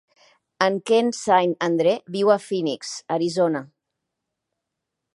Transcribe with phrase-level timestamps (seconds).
[0.67, 3.63] En Ken Saint Andre viu a Phoenix, Arizona.